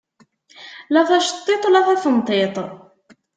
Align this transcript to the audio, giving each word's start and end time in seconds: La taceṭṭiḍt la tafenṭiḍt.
La 0.93 1.01
taceṭṭiḍt 1.09 1.65
la 1.69 1.81
tafenṭiḍt. 1.87 2.55